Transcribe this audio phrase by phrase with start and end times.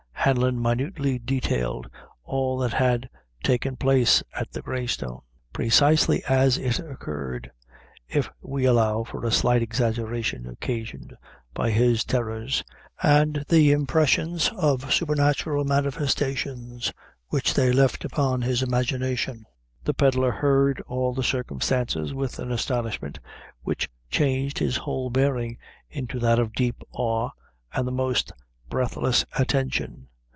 [0.23, 3.09] Hanlon minutely detailed to him all that had
[3.43, 7.49] taken place at the Grey Stone, precisely as it occurred,
[8.07, 11.17] if we allow for a slight exaggeration occasioned
[11.55, 12.63] by his terrors,
[13.01, 16.93] and the impressions of supernatural manifestations
[17.29, 19.43] which they left upon his imagination.
[19.85, 23.17] The pedlar heard all the circumstances with an astonishment
[23.63, 25.57] which changed his whole bearing
[25.89, 27.31] into that of deep awe
[27.73, 28.31] and the most
[28.69, 30.07] breathless attention.